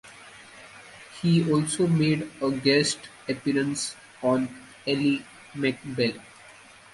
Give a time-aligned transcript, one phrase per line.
[1.21, 4.47] He also made a guest appearance on
[4.87, 5.19] "Ally
[5.53, 6.19] McBeal".